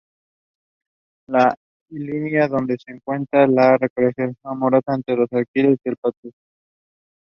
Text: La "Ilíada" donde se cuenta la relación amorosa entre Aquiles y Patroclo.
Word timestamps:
La 1.27 1.53
"Ilíada" 1.91 2.47
donde 2.47 2.75
se 2.83 2.99
cuenta 3.01 3.45
la 3.45 3.77
relación 3.77 4.35
amorosa 4.43 4.95
entre 4.95 5.21
Aquiles 5.39 5.77
y 5.85 5.89
Patroclo. 5.91 6.31